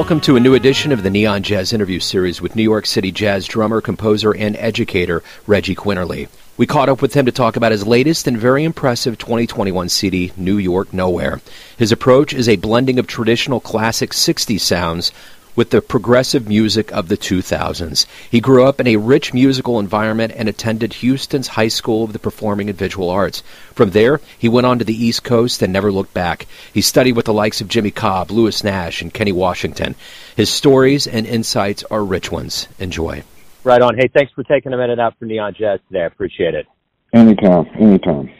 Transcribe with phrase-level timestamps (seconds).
[0.00, 3.12] Welcome to a new edition of the Neon Jazz interview series with New York City
[3.12, 6.28] jazz drummer, composer, and educator Reggie Quinerly.
[6.56, 10.32] We caught up with him to talk about his latest and very impressive 2021 CD,
[10.38, 11.42] New York Nowhere.
[11.76, 15.12] His approach is a blending of traditional classic 60s sounds
[15.60, 18.06] with the progressive music of the 2000s.
[18.30, 22.18] He grew up in a rich musical environment and attended Houston's High School of the
[22.18, 23.42] Performing and Visual Arts.
[23.74, 26.46] From there, he went on to the East Coast and never looked back.
[26.72, 29.96] He studied with the likes of Jimmy Cobb, Lewis Nash, and Kenny Washington.
[30.34, 32.66] His stories and insights are rich ones.
[32.78, 33.22] Enjoy.
[33.62, 33.98] Right on.
[33.98, 36.04] Hey, thanks for taking a minute out for Neon Jazz today.
[36.04, 36.66] I appreciate it.
[37.12, 38.32] Anytime, anytime.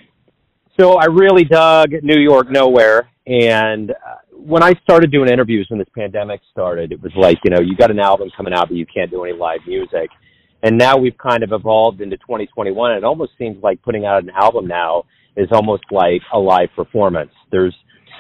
[0.79, 3.95] So I really dug New York Nowhere, and uh,
[4.47, 7.77] when I started doing interviews when this pandemic started, it was like, you know, you
[7.77, 10.11] got an album coming out, but you can't do any live music.
[10.63, 12.93] And now we've kind of evolved into 2021.
[12.93, 15.05] It almost seems like putting out an album now
[15.37, 17.31] is almost like a live performance.
[17.51, 17.75] There's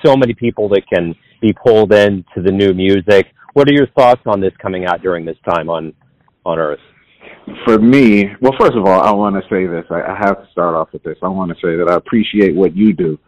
[0.05, 3.27] so many people that can be pulled into the new music.
[3.55, 5.93] What are your thoughts on this coming out during this time on
[6.47, 6.81] on Earth?
[7.65, 9.85] For me, well, first of all, I want to say this.
[9.91, 11.17] I, I have to start off with this.
[11.23, 13.19] I want to say that I appreciate what you do,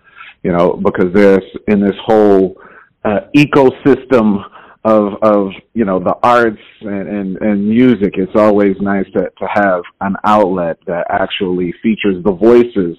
[0.43, 2.57] you know, because there's in this whole
[3.05, 4.45] uh, ecosystem
[4.85, 8.15] of of you know the arts and, and and music.
[8.15, 12.99] It's always nice to to have an outlet that actually features the voices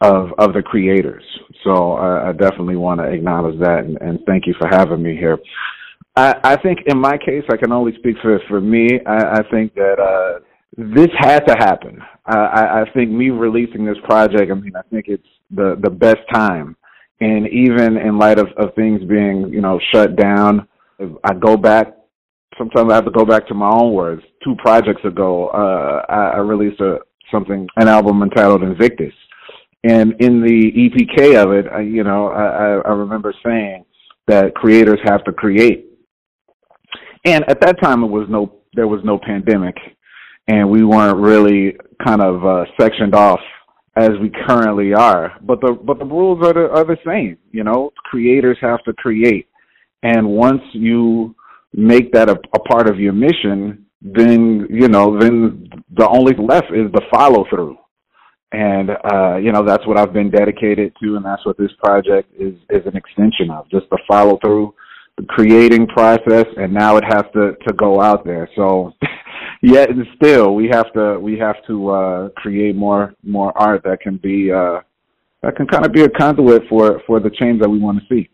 [0.00, 1.24] of of the creators.
[1.64, 5.16] So uh, i definitely want to acknowledge that and, and thank you for having me
[5.16, 5.38] here.
[6.16, 8.86] I i think in my case i can only speak for for me.
[9.06, 10.40] I i think that uh
[10.76, 12.00] this had to happen.
[12.26, 16.22] I i think me releasing this project i mean i think it's the the best
[16.32, 16.76] time
[17.20, 20.68] and even in light of, of things being, you know, shut down,
[21.24, 21.94] I go back,
[22.56, 24.22] sometimes I have to go back to my own words.
[24.44, 26.98] Two projects ago, uh, I, I released a,
[27.30, 29.12] something, an album entitled Invictus.
[29.84, 33.84] And in the EPK of it, I, you know, I, I remember saying
[34.26, 35.86] that creators have to create.
[37.24, 39.76] And at that time, it was no, there was no pandemic,
[40.46, 43.40] and we weren't really kind of uh, sectioned off
[43.98, 45.32] as we currently are.
[45.42, 47.36] But the but the rules are the are the same.
[47.50, 49.48] You know, creators have to create,
[50.02, 51.34] and once you
[51.74, 56.72] make that a, a part of your mission, then you know then the only left
[56.72, 57.76] is the follow through.
[58.52, 62.32] And uh, you know that's what I've been dedicated to, and that's what this project
[62.38, 64.74] is is an extension of, just the follow through,
[65.18, 68.48] the creating process, and now it has to to go out there.
[68.56, 68.94] So
[69.62, 74.00] yet and still we have to we have to uh create more more art that
[74.00, 74.80] can be uh
[75.42, 78.04] that can kind of be a conduit for for the change that we want to
[78.08, 78.28] see.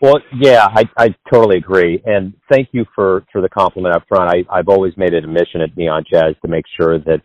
[0.00, 4.30] Well yeah i i totally agree and thank you for for the compliment up front.
[4.30, 7.20] I i've always made it a mission at neon jazz to make sure that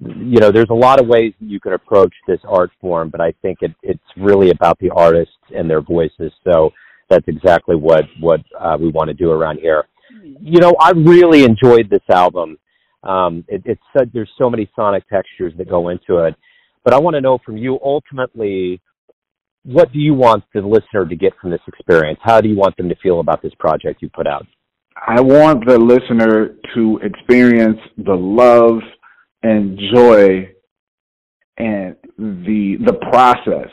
[0.00, 3.20] you know there's a lot of ways that you can approach this art form but
[3.20, 6.70] i think it it's really about the artists and their voices so
[7.10, 9.84] that's exactly what what uh, we want to do around here
[10.22, 12.58] you know, I really enjoyed this album.
[13.02, 16.34] Um, it, it's said there's so many sonic textures that go into it,
[16.84, 18.80] but I want to know from you ultimately,
[19.64, 22.18] what do you want the listener to get from this experience?
[22.22, 24.46] How do you want them to feel about this project you put out?
[24.96, 28.80] I want the listener to experience the love
[29.42, 30.50] and joy
[31.56, 33.70] and the the process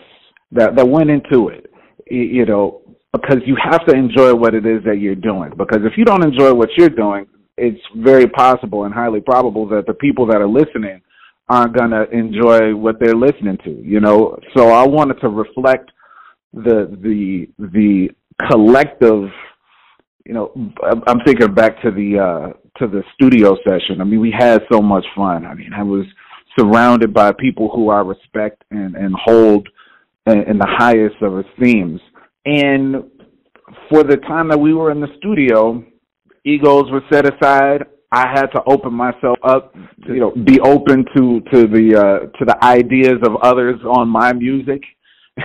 [0.52, 1.70] that that went into it.
[2.10, 2.82] You know,
[3.14, 5.52] because you have to enjoy what it is that you're doing.
[5.58, 9.88] Because if you don't enjoy what you're doing, it's very possible and highly probable that
[9.88, 11.02] the people that are listening
[11.50, 14.38] aren't going to enjoy what they're listening to, you know?
[14.56, 15.92] So I wanted to reflect
[16.54, 18.10] the, the, the
[18.50, 19.30] collective,
[20.26, 20.52] you know,
[21.08, 24.02] I'm thinking back to the, uh, to the studio session.
[24.02, 25.46] I mean, we had so much fun.
[25.46, 26.06] I mean, I was
[26.60, 29.70] surrounded by people who I respect and, and hold
[30.26, 32.02] in, in the highest of esteems
[32.48, 33.04] and
[33.90, 35.84] for the time that we were in the studio,
[36.46, 37.84] egos were set aside.
[38.10, 42.38] I had to open myself up, to, you know, be open to to the uh,
[42.38, 44.82] to the ideas of others on my music,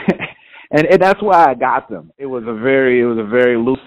[0.70, 2.12] and, and that's why I got them.
[2.19, 3.81] It was a very it was a very loose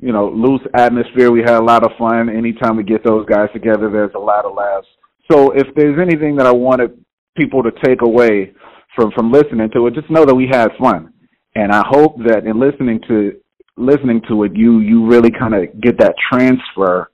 [0.00, 1.30] you know loose atmosphere.
[1.30, 2.30] We had a lot of fun.
[2.30, 4.86] Anytime we get those guys together, there's a lot of laughs.
[5.30, 6.98] So if there's anything that I wanted
[7.36, 8.54] people to take away
[8.96, 11.13] from from listening to it, just know that we had fun
[11.54, 13.32] and I hope that in listening to
[13.76, 17.10] listening to it, you you really kind of get that transfer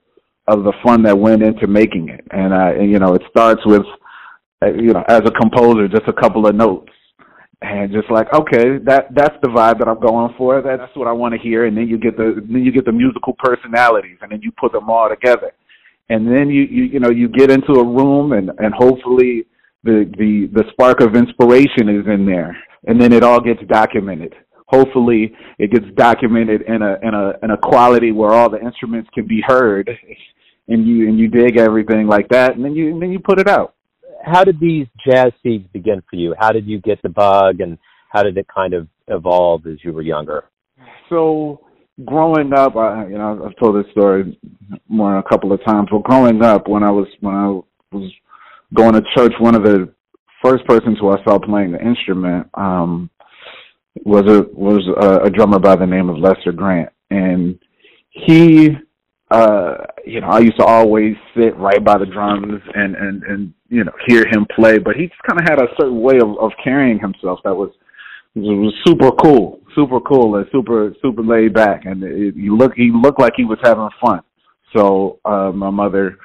[0.46, 2.24] of the fun that went into making it.
[2.32, 3.82] And, uh, and you know, it starts with,
[4.62, 6.90] uh, you know, as a composer, just a couple of notes,
[7.62, 10.62] and just like, okay, that that's the vibe that I'm going for.
[10.62, 11.66] That's what I want to hear.
[11.66, 14.72] And then you get the then you get the musical personalities, and then you put
[14.72, 15.52] them all together.
[16.08, 19.46] And then you you you know you get into a room, and and hopefully
[19.84, 24.34] the the the spark of inspiration is in there and then it all gets documented.
[24.66, 29.10] hopefully it gets documented in a in a in a quality where all the instruments
[29.12, 29.90] can be heard
[30.68, 33.40] and you and you dig everything like that and then you and then you put
[33.40, 33.74] it out.
[34.24, 36.34] How did these jazz seeds begin for you?
[36.38, 37.78] How did you get the bug and
[38.10, 40.44] how did it kind of evolve as you were younger?
[41.08, 41.60] So
[42.04, 44.38] growing up I, you know i've told this story
[44.88, 47.46] more than a couple of times but growing up when i was when i
[47.94, 48.10] was
[48.72, 49.92] going to church one of the
[50.42, 53.10] first persons who i saw playing the instrument um
[54.04, 57.58] was a was a, a drummer by the name of Lester Grant, and
[58.10, 58.70] he,
[59.30, 59.74] uh,
[60.06, 63.84] you know, I used to always sit right by the drums and and and you
[63.84, 66.52] know hear him play, but he just kind of had a certain way of of
[66.62, 67.70] carrying himself that was
[68.36, 72.90] was super cool, super cool, and super super laid back, and it, he looked he
[72.92, 74.20] looked like he was having fun.
[74.74, 76.16] So uh, my mother,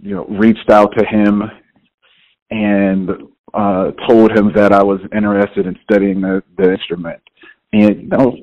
[0.00, 1.42] you know, reached out to him
[2.50, 3.10] and
[3.54, 7.20] uh, told him that I was interested in studying the, the instrument.
[7.72, 8.36] And you know,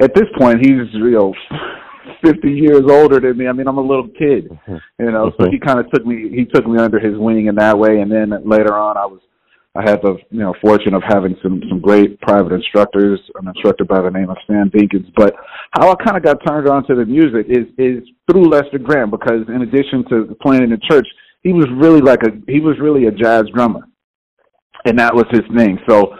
[0.00, 1.34] at this point, he's you know,
[2.24, 3.48] fifty years older than me.
[3.48, 5.32] I mean, I'm a little kid, you know.
[5.38, 8.00] So he kind of took me he took me under his wing in that way.
[8.00, 9.20] And then later on, I was
[9.76, 13.84] I had the you know fortune of having some some great private instructors, an instructor
[13.84, 15.12] by the name of Sam Dinkins.
[15.16, 15.34] But
[15.72, 19.10] how I kind of got turned on to the music is is through Lester Grant
[19.10, 21.06] because in addition to playing in the church,
[21.46, 23.86] he was really like a he was really a jazz drummer
[24.86, 25.78] and that was his thing.
[25.88, 26.14] So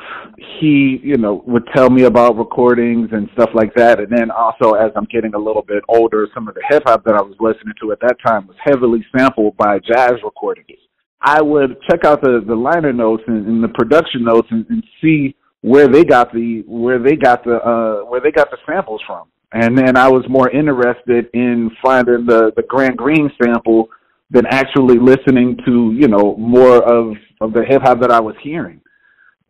[0.61, 4.01] he, you know, would tell me about recordings and stuff like that.
[4.01, 7.05] And then also, as I'm getting a little bit older, some of the hip hop
[7.05, 10.79] that I was listening to at that time was heavily sampled by jazz recordings.
[11.23, 14.85] I would check out the the liner notes and, and the production notes and, and
[15.03, 19.01] see where they got the where they got the uh where they got the samples
[19.07, 19.29] from.
[19.53, 23.89] And then I was more interested in finding the the Grant Green sample
[24.31, 28.35] than actually listening to you know more of of the hip hop that I was
[28.43, 28.81] hearing.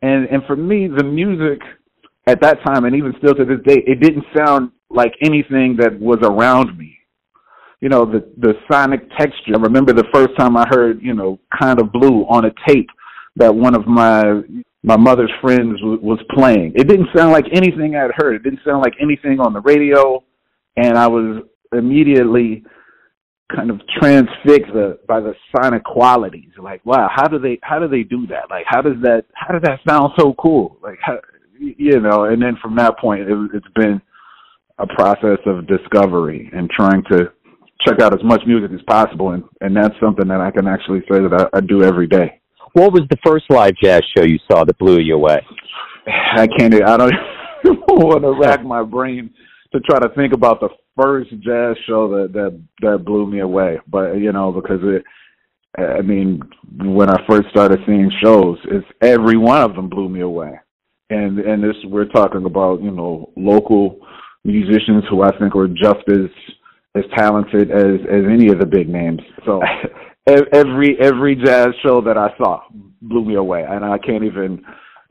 [0.02, 1.61] And and for me, the music
[2.26, 5.99] at that time, and even still to this day, it didn't sound like anything that
[5.99, 6.99] was around me.
[7.81, 9.55] You know, the the sonic texture.
[9.55, 12.88] I remember the first time I heard you know kind of blue on a tape
[13.37, 14.43] that one of my
[14.82, 16.73] my mother's friends w- was playing.
[16.75, 18.37] It didn't sound like anything I'd heard.
[18.37, 20.23] It didn't sound like anything on the radio,
[20.76, 21.43] and I was
[21.73, 22.64] immediately
[23.55, 26.51] kind of transfixed the, by the sonic qualities.
[26.59, 28.51] Like, wow, how do they how do they do that?
[28.51, 30.79] Like, how does that how does that sound so cool?
[30.83, 31.19] Like, how,
[31.59, 32.25] you know.
[32.25, 34.01] And then from that point, it, it's been
[34.79, 37.33] a process of discovery and trying to
[37.87, 41.01] check out as much music as possible, and and that's something that I can actually
[41.11, 42.41] say that I, I do every day.
[42.73, 45.41] What was the first live jazz show you saw that blew you away?
[46.07, 46.75] I can't.
[46.75, 47.13] I don't
[47.89, 49.31] want to rack my brain
[49.76, 50.70] to try to think about the
[51.00, 53.78] first jazz show that that that blew me away.
[53.87, 55.05] But you know, because it,
[55.78, 56.40] I mean,
[56.78, 60.58] when I first started seeing shows, it's every one of them blew me away.
[61.11, 63.99] And and this we're talking about you know local
[64.44, 66.31] musicians who I think were just as
[66.94, 69.20] as talented as as any of the big names.
[69.44, 69.61] So
[70.52, 72.62] every every jazz show that I saw
[73.02, 74.64] blew me away, and I can't even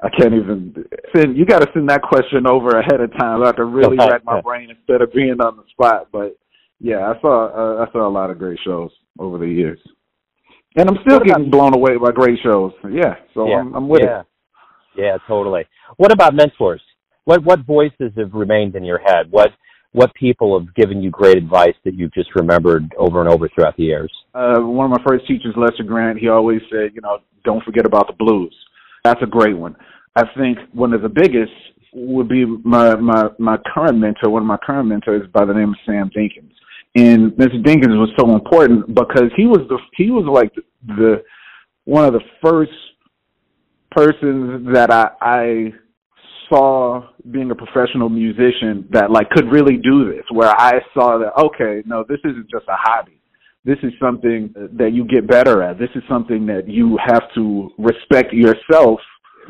[0.05, 0.85] I can't even
[1.15, 1.35] send.
[1.35, 3.41] You got to send that question over ahead of time.
[3.41, 6.09] So I can really rack my brain instead of being on the spot.
[6.11, 6.37] But
[6.79, 9.79] yeah, I saw uh, I saw a lot of great shows over the years,
[10.75, 12.71] and I'm still getting blown away by great shows.
[12.83, 13.55] Yeah, so yeah.
[13.55, 14.19] I'm, I'm with yeah.
[14.19, 14.25] it.
[14.95, 15.63] Yeah, totally.
[15.97, 16.81] What about mentors?
[17.23, 19.31] What what voices have remained in your head?
[19.31, 19.49] What
[19.91, 23.75] what people have given you great advice that you've just remembered over and over throughout
[23.77, 24.11] the years?
[24.35, 27.85] Uh, one of my first teachers, Lester Grant, he always said, you know, don't forget
[27.85, 28.53] about the blues.
[29.05, 29.75] That's a great one.
[30.15, 31.51] I think one of the biggest
[31.93, 34.29] would be my my my current mentor.
[34.29, 36.51] One of my current mentors by the name of Sam Dinkins.
[36.95, 37.61] And Mr.
[37.61, 40.53] Dinkins was so important because he was the he was like
[40.87, 41.23] the,
[41.83, 42.71] one of the first
[43.91, 45.73] persons that I I
[46.49, 51.33] saw being a professional musician that like could really do this where I saw that
[51.45, 53.19] okay no this isn't just a hobby
[53.63, 57.71] this is something that you get better at this is something that you have to
[57.79, 58.99] respect yourself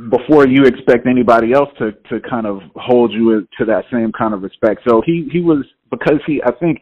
[0.10, 4.34] before you expect anybody else to to kind of hold you to that same kind
[4.34, 4.82] of respect.
[4.88, 6.82] So he he was because he I think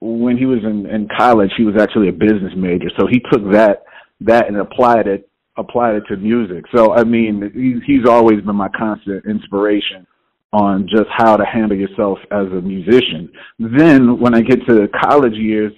[0.00, 2.90] when he was in in college he was actually a business major.
[2.98, 3.84] So he took that
[4.20, 6.64] that and applied it applied it to music.
[6.74, 10.06] So I mean he's he's always been my constant inspiration
[10.52, 13.30] on just how to handle yourself as a musician.
[13.58, 15.72] Then when I get to college years,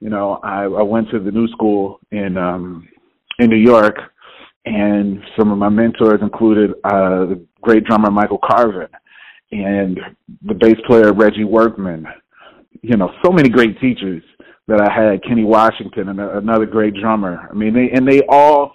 [0.00, 2.88] you know, I, I went to the new school in um
[3.38, 3.96] in New York
[4.66, 8.88] and some of my mentors included uh, the great drummer Michael Carvin
[9.52, 9.98] and
[10.44, 12.06] the bass player Reggie Workman.
[12.82, 14.22] You know, so many great teachers
[14.68, 15.22] that I had.
[15.22, 17.48] Kenny Washington and another great drummer.
[17.50, 18.72] I mean, they and they all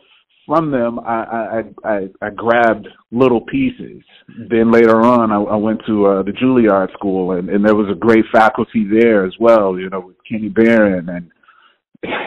[0.48, 4.02] from them, I, I, I, I grabbed little pieces.
[4.50, 7.90] Then later on, I, I went to uh, the Juilliard School, and, and there was
[7.90, 9.80] a great faculty there as well.
[9.80, 11.32] You know, with Kenny Barron and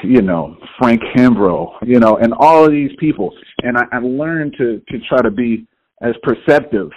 [0.04, 3.32] you know Frank Kimbrough, you know, and all of these people.
[3.62, 5.66] And I, I learned to to try to be
[6.02, 6.90] as perceptive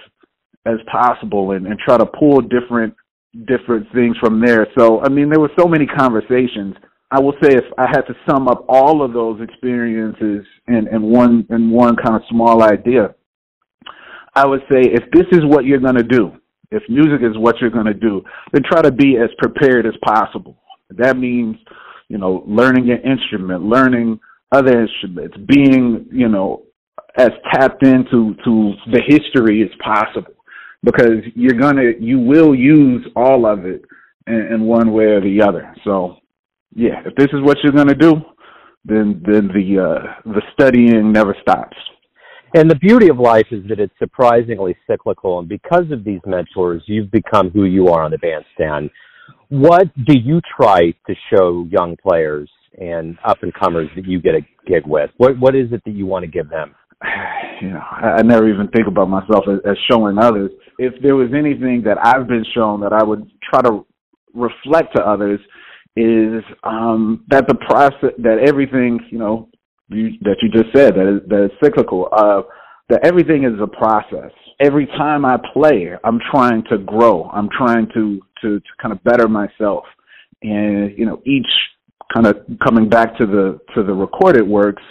[0.65, 2.93] as possible and, and try to pull different
[3.47, 4.67] different things from there.
[4.77, 6.75] So I mean, there were so many conversations
[7.09, 11.01] I will say if I had to sum up all of those experiences in, in
[11.01, 13.15] one in one kind of small idea,
[14.35, 16.33] I would say if this is what you're gonna do,
[16.69, 20.57] if music is what you're gonna do, then try to be as prepared as possible.
[20.89, 21.55] That means,
[22.09, 24.19] you know, learning an instrument, learning
[24.51, 26.63] other instruments, being, you know,
[27.17, 30.33] as tapped into to the history as possible.
[30.83, 33.83] Because you're gonna you will use all of it
[34.27, 35.73] in, in one way or the other.
[35.83, 36.17] So
[36.75, 38.21] yeah, if this is what you're to do,
[38.85, 41.75] then then the uh, the studying never stops.
[42.53, 46.81] And the beauty of life is that it's surprisingly cyclical, and because of these mentors,
[46.85, 48.89] you've become who you are on the bandstand.
[49.49, 54.35] What do you try to show young players and up and comers that you get
[54.35, 55.09] a gig with?
[55.17, 56.75] What what is it that you want to give them?
[57.59, 60.51] You know, I, I never even think about myself as, as showing others.
[60.77, 63.83] If there was anything that I've been shown that I would try to
[64.35, 65.39] reflect to others,
[65.95, 69.49] is um, that the process that everything you know
[69.89, 72.09] you, that you just said that is, that is cyclical.
[72.11, 72.43] Uh,
[72.89, 74.31] that everything is a process.
[74.61, 77.29] Every time I play, I'm trying to grow.
[77.33, 79.85] I'm trying to to, to kind of better myself,
[80.41, 81.47] and you know each
[82.13, 84.83] kind of coming back to the to the recorded works.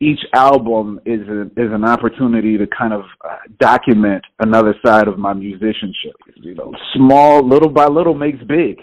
[0.00, 5.16] Each album is a, is an opportunity to kind of uh, document another side of
[5.16, 6.16] my musicianship.
[6.34, 8.78] You know, small, little by little makes big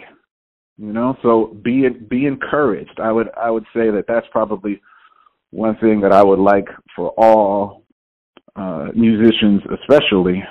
[0.79, 4.81] you know so be be encouraged i would i would say that that's probably
[5.51, 7.83] one thing that i would like for all
[8.55, 10.41] uh musicians especially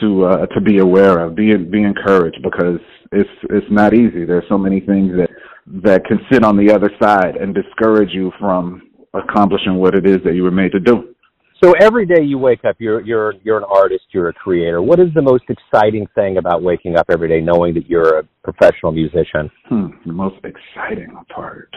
[0.00, 2.80] to uh to be aware of be be encouraged because
[3.12, 5.30] it's it's not easy there's so many things that
[5.66, 8.82] that can sit on the other side and discourage you from
[9.14, 11.14] accomplishing what it is that you were made to do
[11.62, 14.82] so every day you wake up, you're you're you're an artist, you're a creator.
[14.82, 18.22] What is the most exciting thing about waking up every day, knowing that you're a
[18.44, 19.50] professional musician?
[19.68, 21.70] Hmm, the most exciting part.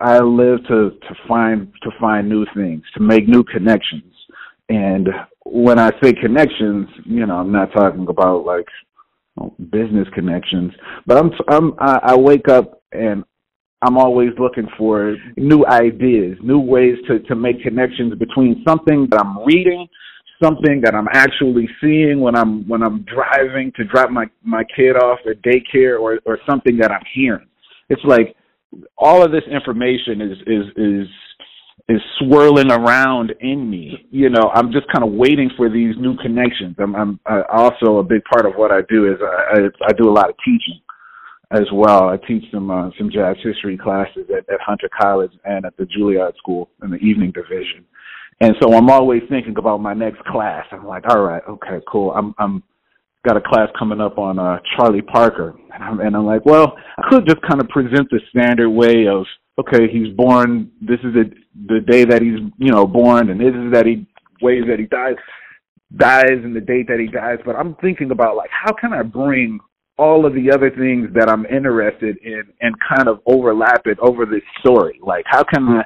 [0.00, 4.12] I live to to find to find new things, to make new connections.
[4.68, 5.08] And
[5.50, 8.66] when I say connections, you know, I'm not talking about like
[9.70, 10.72] business connections,
[11.06, 13.24] but I'm I'm I, I wake up and
[13.82, 19.20] I'm always looking for new ideas, new ways to, to make connections between something that
[19.20, 19.86] I'm reading,
[20.42, 24.96] something that I'm actually seeing when I'm when I'm driving to drop my my kid
[24.96, 27.46] off at daycare or or something that I'm hearing.
[27.88, 28.34] It's like
[28.98, 31.08] all of this information is is is
[31.88, 34.06] is swirling around in me.
[34.10, 36.76] You know, I'm just kind of waiting for these new connections.
[36.78, 39.92] I'm, I'm I also a big part of what I do is I, I, I
[39.92, 40.80] do a lot of teaching
[41.50, 42.08] as well.
[42.08, 45.84] I teach some uh, some jazz history classes at, at Hunter College and at the
[45.84, 47.84] Juilliard School in the evening division.
[48.40, 50.64] And so I'm always thinking about my next class.
[50.70, 52.12] I'm like, all right, okay, cool.
[52.12, 52.62] I'm I'm
[53.26, 56.76] got a class coming up on uh Charlie Parker, and I'm and I'm like, well,
[56.98, 59.24] I could just kind of present the standard way of,
[59.58, 60.70] okay, he's born.
[60.80, 61.30] This is the
[61.66, 64.06] the day that he's you know born, and this is that he
[64.40, 65.16] ways that he dies
[65.96, 67.38] dies and the date that he dies.
[67.44, 69.58] But I'm thinking about like, how can I bring
[69.98, 74.24] all of the other things that I'm interested in and kind of overlap it over
[74.24, 75.00] this story.
[75.02, 75.82] Like, how can I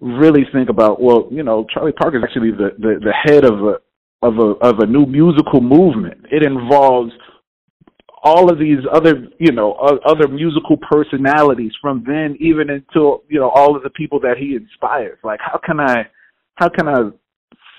[0.00, 1.02] really think about?
[1.02, 3.78] Well, you know, Charlie Parker is actually the, the the head of a
[4.22, 6.26] of a of a new musical movement.
[6.30, 7.12] It involves
[8.22, 9.72] all of these other you know
[10.04, 14.56] other musical personalities from then even until you know all of the people that he
[14.56, 15.18] inspires.
[15.24, 16.08] Like, how can I
[16.54, 17.10] how can I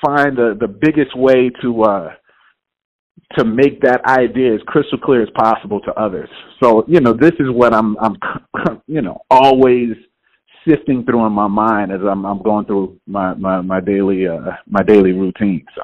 [0.05, 2.09] find the the biggest way to uh
[3.37, 6.29] to make that idea as crystal clear as possible to others.
[6.61, 8.17] So, you know, this is what I'm, I'm,
[8.87, 9.91] you know, always
[10.67, 14.51] sifting through in my mind as I'm, I'm going through my, my, my daily, uh,
[14.67, 15.65] my daily routine.
[15.75, 15.81] So,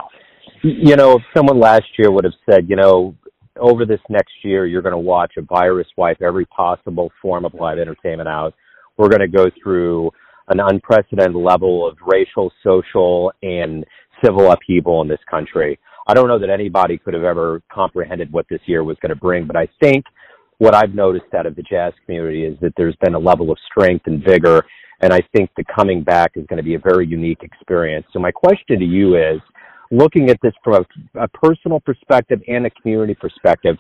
[0.62, 3.16] you know, if someone last year would have said, you know,
[3.60, 7.54] over this next year, you're going to watch a virus wipe every possible form of
[7.54, 8.54] live entertainment out.
[8.98, 10.12] We're going to go through
[10.50, 13.86] an unprecedented level of racial, social, and
[14.24, 15.78] civil upheaval in this country.
[16.08, 19.16] I don't know that anybody could have ever comprehended what this year was going to
[19.16, 20.06] bring, but I think
[20.58, 23.58] what I've noticed out of the jazz community is that there's been a level of
[23.70, 24.66] strength and vigor,
[25.02, 28.08] and I think the coming back is going to be a very unique experience.
[28.14, 29.40] So my question to you is,
[29.92, 33.78] looking at this from a, a personal perspective and a community perspective,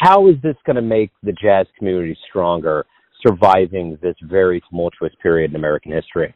[0.00, 2.86] how is this going to make the jazz community stronger,
[3.26, 6.34] surviving this very tumultuous period in American history?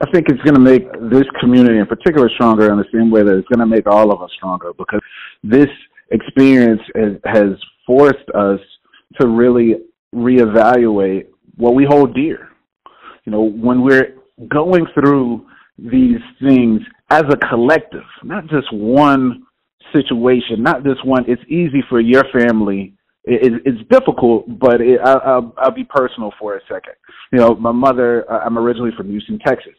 [0.00, 3.22] I think it's going to make this community in particular stronger in the same way
[3.22, 5.00] that it's going to make all of us stronger because
[5.42, 5.68] this
[6.10, 7.50] experience has, has
[7.86, 8.60] forced us
[9.20, 9.76] to really
[10.14, 11.26] reevaluate
[11.56, 12.50] what we hold dear.
[13.24, 14.14] You know, when we're
[14.48, 15.46] going through
[15.78, 19.46] these things as a collective, not just one
[19.94, 21.24] situation, not just one.
[21.28, 22.94] It's easy for your family.
[23.24, 26.94] It, it's difficult, but it, I, I'll, I'll be personal for a second.
[27.32, 28.30] You know, my mother.
[28.30, 29.74] I'm originally from Houston, Texas,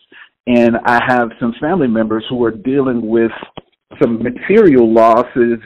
[0.48, 3.32] and I have some family members who are dealing with
[4.02, 5.60] some material losses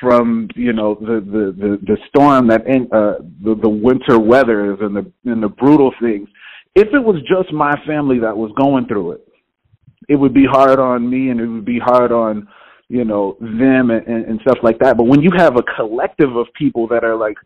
[0.00, 4.78] from you know the the the, the storm that in, uh, the the winter weathers
[4.80, 6.28] and the and the brutal things.
[6.74, 9.25] If it was just my family that was going through it,
[10.08, 12.48] it would be hard on me and it would be hard on
[12.88, 14.96] you know them and, and stuff like that.
[14.96, 17.36] But when you have a collective of people that are like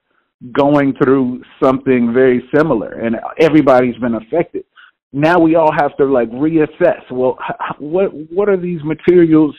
[0.53, 4.65] going through something very similar and everybody's been affected,
[5.13, 7.01] now we all have to like reassess.
[7.11, 7.39] Well,
[7.79, 9.55] what what are these materials?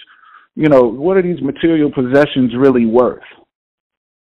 [0.55, 3.23] You know, what are these material possessions really worth?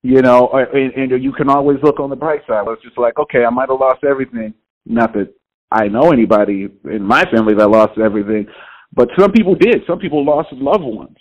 [0.03, 2.65] You know, and, and you can always look on the bright side.
[2.69, 4.53] It's just like, okay, I might have lost everything.
[4.85, 5.33] Not that
[5.75, 8.47] I know anybody in my family that lost everything,
[8.93, 9.83] but some people did.
[9.87, 11.17] Some people lost loved ones.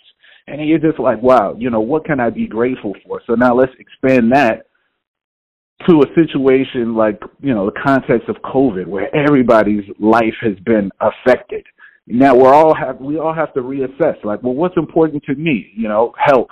[0.46, 3.20] And you're just like, wow, you know, what can I be grateful for?
[3.26, 4.66] So now let's expand that
[5.88, 10.90] to a situation like, you know, the context of COVID where everybody's life has been
[11.00, 11.64] affected.
[12.06, 15.72] Now we're all have we all have to reassess like, well, what's important to me?
[15.74, 16.48] You know, health,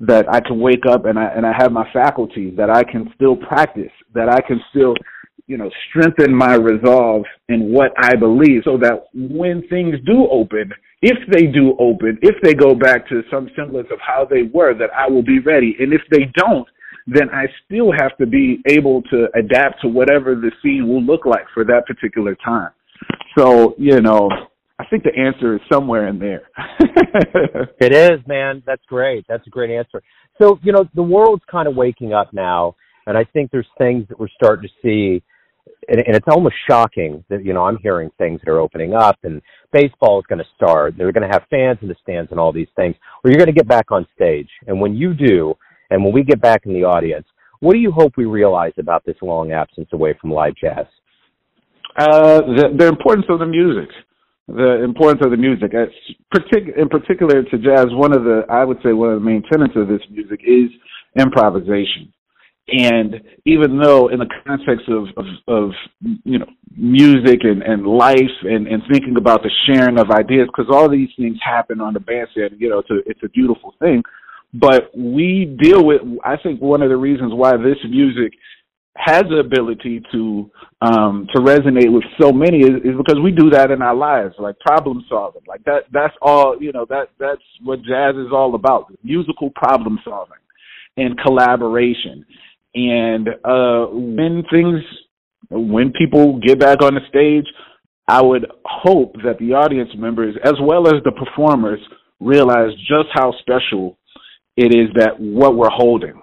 [0.00, 3.12] that I can wake up and I and I have my faculties, that I can
[3.14, 4.94] still practice, that I can still
[5.50, 10.70] you know, strengthen my resolve in what I believe so that when things do open,
[11.02, 14.74] if they do open, if they go back to some semblance of how they were,
[14.74, 15.74] that I will be ready.
[15.80, 16.68] And if they don't,
[17.08, 21.26] then I still have to be able to adapt to whatever the scene will look
[21.26, 22.70] like for that particular time.
[23.36, 24.30] So, you know,
[24.78, 26.42] I think the answer is somewhere in there.
[27.80, 28.62] it is, man.
[28.66, 29.24] That's great.
[29.28, 30.00] That's a great answer.
[30.40, 32.76] So, you know, the world's kind of waking up now,
[33.08, 35.24] and I think there's things that we're starting to see
[35.88, 39.18] and, and it's almost shocking that you know I'm hearing things that are opening up,
[39.22, 39.42] and
[39.72, 40.94] baseball is going to start.
[40.96, 42.94] They're going to have fans in the stands and all these things.
[43.20, 45.54] Where you're going to get back on stage, and when you do,
[45.90, 47.26] and when we get back in the audience,
[47.60, 50.86] what do you hope we realize about this long absence away from live jazz?
[51.98, 53.88] Uh, the, the importance of the music
[54.56, 55.72] the importance of the music.
[55.72, 59.74] In particular to jazz, one of the I would say one of the main tenets
[59.76, 60.70] of this music is
[61.18, 62.12] improvisation.
[62.68, 65.70] And even though in the context of, of, of
[66.24, 66.46] you know,
[66.76, 71.08] music and, and life and, and thinking about the sharing of ideas, because all these
[71.18, 74.02] things happen on the bandstand, you know, it's a, it's a beautiful thing.
[74.52, 78.32] But we deal with, I think one of the reasons why this music
[78.96, 80.50] has the ability to
[80.82, 84.34] um to resonate with so many is, is because we do that in our lives
[84.38, 88.54] like problem solving like that that's all you know that that's what jazz is all
[88.56, 90.36] about musical problem solving
[90.96, 92.26] and collaboration
[92.74, 94.80] and uh, when things,
[95.50, 97.46] when people get back on the stage,
[98.06, 101.80] I would hope that the audience members, as well as the performers,
[102.20, 103.98] realize just how special
[104.56, 106.20] it is that what we're holding,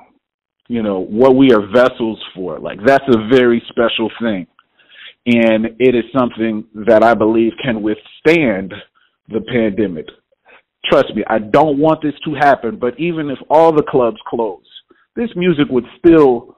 [0.68, 2.60] you know, what we are vessels for.
[2.60, 4.48] Like that's a very special thing.
[5.26, 8.74] And it is something that I believe can withstand
[9.28, 10.06] the pandemic.
[10.90, 14.64] Trust me, I don't want this to happen, but even if all the clubs close,
[15.18, 16.56] this music would still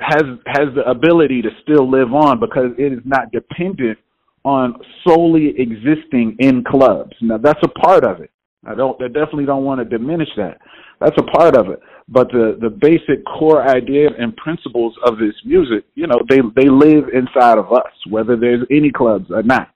[0.00, 3.98] has has the ability to still live on because it is not dependent
[4.44, 4.74] on
[5.06, 7.12] solely existing in clubs.
[7.20, 8.30] Now that's a part of it.
[8.64, 10.58] I don't I definitely don't want to diminish that.
[11.00, 11.80] That's a part of it.
[12.08, 16.68] But the the basic core idea and principles of this music, you know, they they
[16.70, 19.68] live inside of us, whether there's any clubs or not.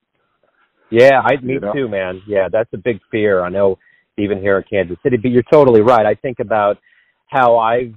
[0.91, 1.73] Yeah, I me you know?
[1.73, 2.23] too, man.
[2.27, 3.43] Yeah, that's a big fear.
[3.43, 3.79] I know
[4.17, 6.07] even here in Kansas City, but you're totally right.
[6.07, 6.79] I think about
[7.27, 7.95] how I've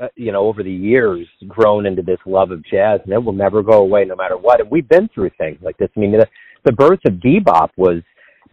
[0.00, 3.32] uh, you know, over the years grown into this love of jazz, and it will
[3.32, 4.60] never go away no matter what.
[4.60, 5.88] And we've been through things like this.
[5.96, 6.26] I mean, the,
[6.64, 8.02] the birth of bebop was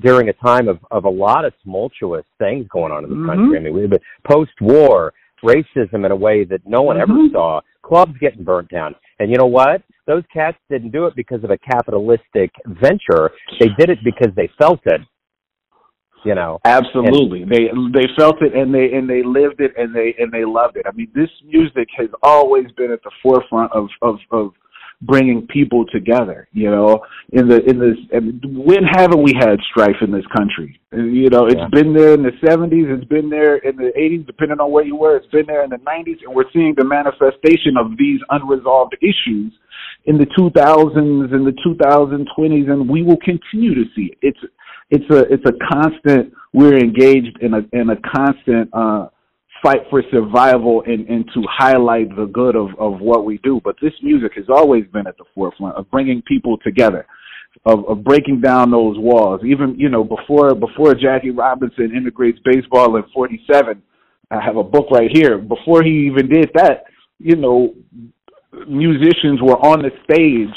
[0.01, 3.29] during a time of, of a lot of tumultuous things going on in the mm-hmm.
[3.29, 3.57] country.
[3.57, 7.11] I mean, we had post-war racism in a way that no one mm-hmm.
[7.11, 7.61] ever saw.
[7.83, 8.95] Clubs getting burnt down.
[9.19, 9.81] And you know what?
[10.07, 13.31] Those cats didn't do it because of a capitalistic venture.
[13.59, 15.01] They did it because they felt it
[16.23, 19.95] you know absolutely and, they they felt it and they and they lived it and
[19.95, 23.71] they and they loved it i mean this music has always been at the forefront
[23.73, 24.51] of of of
[25.01, 26.47] bringing people together.
[26.53, 26.99] You know,
[27.31, 27.97] in the in this
[28.43, 30.79] when haven't we had strife in this country?
[30.91, 31.67] You know, it's yeah.
[31.71, 34.95] been there in the '70s, it's been there in the '80s, depending on where you
[34.95, 35.17] were.
[35.17, 39.53] It's been there in the '90s, and we're seeing the manifestation of these unresolved issues
[40.05, 44.17] in the 2000s and the 2020s, and we will continue to see it.
[44.21, 44.39] It's
[44.91, 46.33] it's a it's a constant.
[46.53, 48.69] We're engaged in a in a constant.
[48.73, 49.07] uh
[49.61, 53.61] fight for survival and, and to highlight the good of, of what we do.
[53.63, 57.05] But this music has always been at the forefront of bringing people together,
[57.65, 59.41] of, of breaking down those walls.
[59.45, 63.81] Even, you know, before, before Jackie Robinson integrates baseball in 47,
[64.31, 65.37] I have a book right here.
[65.37, 66.85] Before he even did that,
[67.19, 67.73] you know,
[68.67, 70.55] musicians were on the stage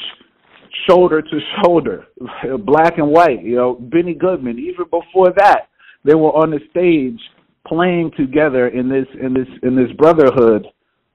[0.88, 2.06] shoulder to shoulder,
[2.64, 5.68] black and white, you know, Benny Goodman, even before that,
[6.04, 7.20] they were on the stage
[7.66, 10.66] playing together in this in this in this brotherhood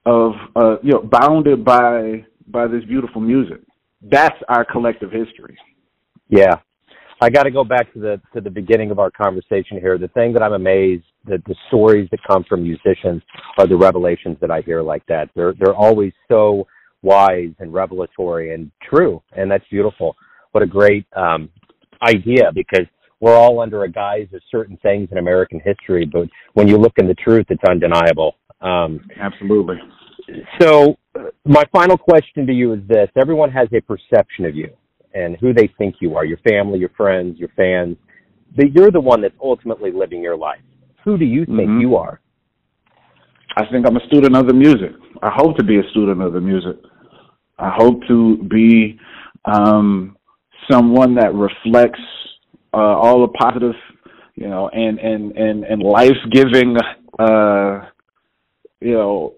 [0.06, 3.60] of uh, you know bounded by by this beautiful music.
[4.02, 5.56] That's our collective history.
[6.28, 6.56] Yeah,
[7.20, 9.98] I got to go back to the to the beginning of our conversation here.
[9.98, 13.22] The thing that I'm amazed that the stories that come from musicians
[13.58, 15.28] are the revelations that I hear like that.
[15.36, 16.66] They're they're always so
[17.02, 20.16] wise and revelatory and true, and that's beautiful.
[20.52, 21.48] What a great um,
[22.06, 22.86] idea because
[23.20, 26.94] we're all under a guise of certain things in American history, but when you look
[26.96, 28.36] in the truth, it's undeniable.
[28.60, 29.76] Um, Absolutely.
[30.60, 34.70] So, uh, my final question to you is this: Everyone has a perception of you
[35.12, 37.96] and who they think you are—your family, your friends, your fans.
[38.56, 40.60] But you're the one that's ultimately living your life.
[41.04, 41.80] Who do you think mm-hmm.
[41.80, 42.20] you are?
[43.56, 44.92] I think I'm a student of the music.
[45.22, 46.76] I hope to be a student of the music.
[47.60, 48.98] I hope to be
[49.44, 50.16] um,
[50.70, 52.00] someone that reflects
[52.72, 53.74] uh, all the positive,
[54.34, 56.76] you know, and and and and life giving,
[57.18, 57.86] uh,
[58.80, 59.34] you know,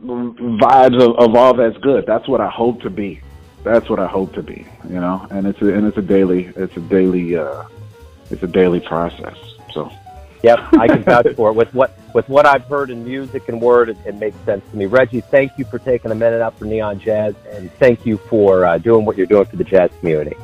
[0.00, 2.06] vibes of, of all that's good.
[2.06, 3.20] That's what I hope to be.
[3.62, 4.66] That's what I hope to be.
[4.88, 7.64] You know, and it's a and it's a daily it's a daily uh,
[8.30, 9.36] it's a daily process.
[9.72, 9.90] So.
[10.44, 11.54] Yep, I can vouch for it.
[11.54, 14.76] With what with what I've heard in music and word, it, it, makes sense to
[14.76, 14.84] me.
[14.84, 18.66] Reggie, thank you for taking a minute out for Neon Jazz, and thank you for
[18.66, 20.36] uh, doing what you're doing for the jazz community.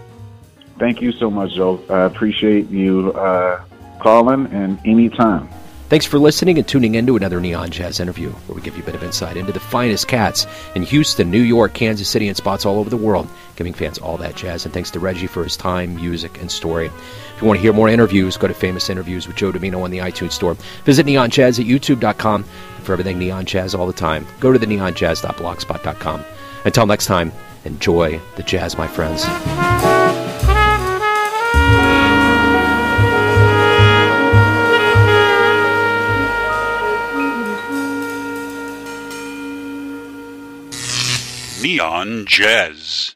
[0.78, 1.84] Thank you so much, Joe.
[1.90, 3.62] I appreciate you uh,
[3.98, 5.50] calling and anytime.
[5.90, 8.82] Thanks for listening and tuning in to another Neon Jazz interview, where we give you
[8.84, 12.36] a bit of insight into the finest cats in Houston, New York, Kansas City, and
[12.36, 14.64] spots all over the world, giving fans all that jazz.
[14.64, 16.86] And thanks to Reggie for his time, music, and story.
[16.86, 19.90] If you want to hear more interviews, go to Famous Interviews with Joe Dimino on
[19.90, 20.54] the iTunes Store.
[20.84, 22.44] Visit Neon Jazz at YouTube.com.
[22.76, 26.24] And for everything Neon Jazz all the time, go to the neonjazz.blogspot.com.
[26.66, 27.32] Until next time,
[27.64, 29.24] enjoy the jazz, my friends.
[41.62, 43.14] Neon Jazz.